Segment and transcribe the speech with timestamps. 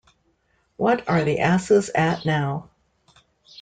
[0.77, 2.71] What are the asses at now?